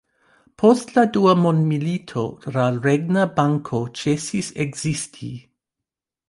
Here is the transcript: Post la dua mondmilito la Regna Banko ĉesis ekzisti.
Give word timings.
Post 0.61 0.93
la 0.93 1.01
dua 1.17 1.33
mondmilito 1.41 2.23
la 2.55 2.63
Regna 2.87 3.27
Banko 3.37 3.83
ĉesis 4.01 4.51
ekzisti. 4.67 5.31